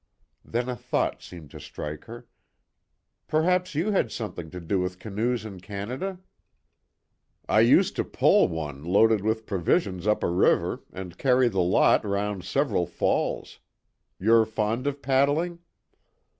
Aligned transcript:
Then 0.43 0.67
a 0.67 0.75
thought 0.75 1.21
seemed 1.21 1.51
to 1.51 1.59
strike 1.59 2.05
her. 2.05 2.25
"Perhaps 3.27 3.75
you 3.75 3.91
had 3.91 4.11
something 4.11 4.49
to 4.49 4.59
do 4.59 4.79
with 4.79 4.97
canoes 4.97 5.45
in 5.45 5.59
Canada?" 5.59 6.17
"I 7.47 7.59
used 7.59 7.95
to 7.97 8.03
pole 8.03 8.47
one 8.47 8.83
loaded 8.83 9.21
with 9.21 9.45
provisions 9.45 10.07
up 10.07 10.23
a 10.23 10.27
river, 10.27 10.81
and 10.91 11.19
carry 11.19 11.49
the 11.49 11.61
lot 11.61 12.03
round 12.03 12.43
several 12.45 12.87
falls. 12.87 13.59
You're 14.19 14.47
fond 14.47 14.87
of 14.87 15.03
paddling." 15.03 15.59